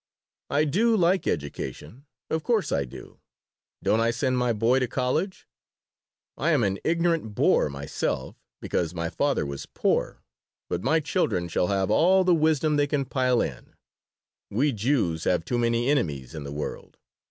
I 0.49 0.65
do 0.65 0.97
like 0.97 1.27
education. 1.27 2.07
Of 2.31 2.41
course 2.41 2.71
I 2.71 2.85
do. 2.85 3.19
Don't 3.83 3.99
I 3.99 4.09
send 4.09 4.35
my 4.35 4.51
boy 4.51 4.79
to 4.79 4.87
college? 4.87 5.47
I 6.35 6.49
am 6.53 6.63
an 6.63 6.79
ignorant 6.83 7.35
boor 7.35 7.69
myself, 7.69 8.35
because 8.61 8.95
my 8.95 9.11
father 9.11 9.45
was 9.45 9.67
poor, 9.67 10.23
but 10.69 10.81
my 10.81 11.01
children 11.01 11.47
shall 11.47 11.67
have 11.67 11.91
all 11.91 12.23
the 12.23 12.33
wisdom 12.33 12.77
they 12.77 12.87
can 12.87 13.05
pile 13.05 13.43
in. 13.43 13.75
We 14.49 14.71
Jews 14.71 15.25
have 15.25 15.45
too 15.45 15.59
many 15.59 15.87
enemies 15.87 16.33
in 16.33 16.45
the 16.45 16.51
world. 16.51 16.97